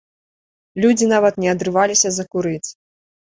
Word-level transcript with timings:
Людзі 0.85 1.09
нават 1.11 1.37
не 1.45 1.49
адрываліся 1.53 2.13
закурыць. 2.17 2.69